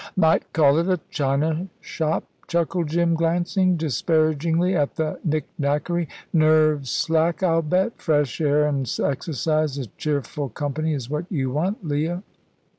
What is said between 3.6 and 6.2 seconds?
disparagingly at the nicknackery.